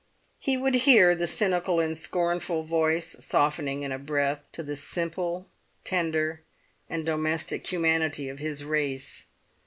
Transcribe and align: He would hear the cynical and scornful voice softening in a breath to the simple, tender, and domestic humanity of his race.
He 0.39 0.57
would 0.57 0.73
hear 0.73 1.13
the 1.13 1.27
cynical 1.27 1.79
and 1.79 1.95
scornful 1.95 2.63
voice 2.63 3.15
softening 3.19 3.83
in 3.83 3.91
a 3.91 3.99
breath 3.99 4.49
to 4.53 4.63
the 4.63 4.75
simple, 4.75 5.47
tender, 5.83 6.41
and 6.89 7.05
domestic 7.05 7.71
humanity 7.71 8.27
of 8.27 8.39
his 8.39 8.63
race. 8.63 9.25